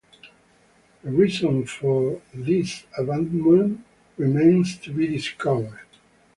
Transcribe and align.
The 1.03 1.11
reason 1.11 1.67
for 1.67 2.23
this 2.33 2.85
abandonment 2.97 3.85
remains 4.17 4.75
to 4.79 4.91
be 4.91 5.05
discovered. 5.05 5.85